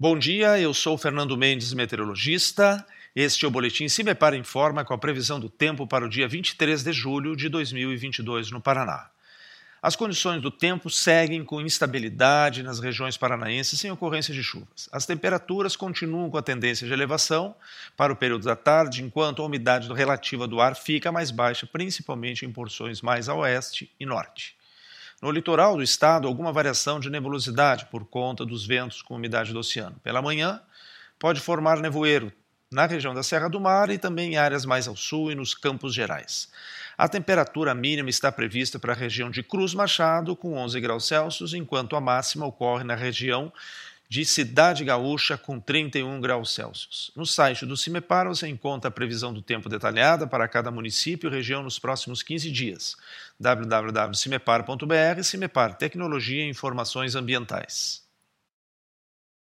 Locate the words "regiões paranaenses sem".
12.80-13.90